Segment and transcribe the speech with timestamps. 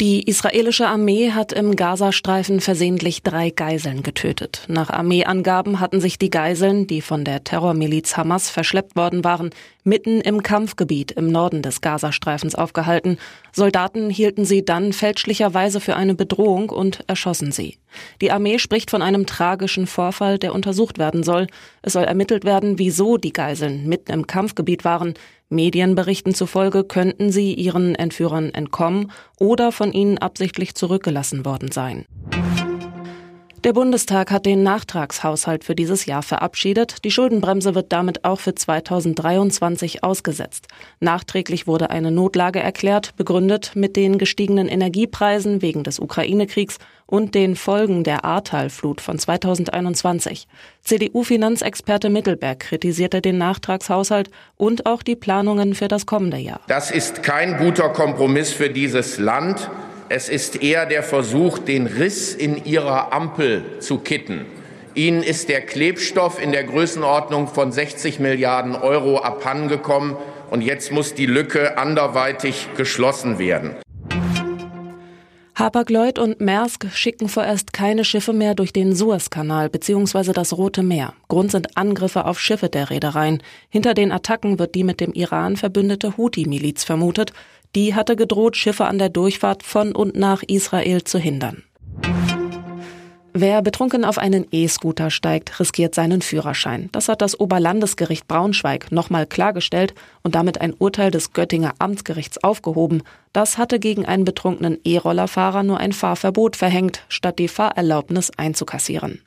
[0.00, 4.64] Die israelische Armee hat im Gazastreifen versehentlich drei Geiseln getötet.
[4.68, 9.50] Nach Armeeangaben hatten sich die Geiseln, die von der Terrormiliz Hamas verschleppt worden waren,
[9.82, 13.18] mitten im Kampfgebiet im Norden des Gazastreifens aufgehalten.
[13.50, 17.78] Soldaten hielten sie dann fälschlicherweise für eine Bedrohung und erschossen sie.
[18.20, 21.48] Die Armee spricht von einem tragischen Vorfall, der untersucht werden soll.
[21.82, 25.14] Es soll ermittelt werden, wieso die Geiseln mitten im Kampfgebiet waren.
[25.50, 32.04] Medienberichten zufolge könnten sie ihren Entführern entkommen oder von ihnen absichtlich zurückgelassen worden sein.
[33.64, 37.04] Der Bundestag hat den Nachtragshaushalt für dieses Jahr verabschiedet.
[37.04, 40.68] Die Schuldenbremse wird damit auch für 2023 ausgesetzt.
[41.00, 47.56] Nachträglich wurde eine Notlage erklärt, begründet mit den gestiegenen Energiepreisen wegen des Ukraine-Kriegs und den
[47.56, 50.46] Folgen der Ahrtal-Flut von 2021.
[50.82, 56.60] CDU-Finanzexperte Mittelberg kritisierte den Nachtragshaushalt und auch die Planungen für das kommende Jahr.
[56.68, 59.68] Das ist kein guter Kompromiss für dieses Land.
[60.10, 64.46] Es ist eher der Versuch, den Riss in ihrer Ampel zu kitten.
[64.94, 70.16] Ihnen ist der Klebstoff in der Größenordnung von 60 Milliarden Euro abhandengekommen,
[70.50, 73.76] und jetzt muss die Lücke anderweitig geschlossen werden.
[75.58, 80.32] Hapag-Lloyd und Maersk schicken vorerst keine Schiffe mehr durch den Suezkanal bzw.
[80.32, 81.14] das Rote Meer.
[81.26, 83.42] Grund sind Angriffe auf Schiffe der Reedereien.
[83.68, 87.32] Hinter den Attacken wird die mit dem Iran verbündete Houthi-Miliz vermutet.
[87.74, 91.64] Die hatte gedroht, Schiffe an der Durchfahrt von und nach Israel zu hindern.
[93.40, 96.88] Wer betrunken auf einen E-Scooter steigt, riskiert seinen Führerschein.
[96.90, 99.94] Das hat das Oberlandesgericht Braunschweig nochmal klargestellt
[100.24, 103.02] und damit ein Urteil des Göttinger Amtsgerichts aufgehoben.
[103.32, 109.22] Das hatte gegen einen betrunkenen E-Rollerfahrer nur ein Fahrverbot verhängt, statt die Fahrerlaubnis einzukassieren.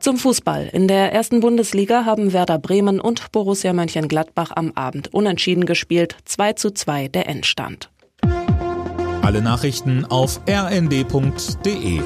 [0.00, 0.70] Zum Fußball.
[0.72, 6.16] In der ersten Bundesliga haben Werder Bremen und Borussia Mönchengladbach am Abend unentschieden gespielt.
[6.24, 7.90] 2 zu 2 der Endstand.
[9.20, 12.00] Alle Nachrichten auf rnd.de